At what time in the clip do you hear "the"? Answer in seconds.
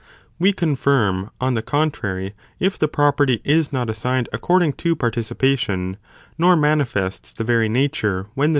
1.53-1.61, 2.75-2.87, 7.33-7.43, 8.49-8.49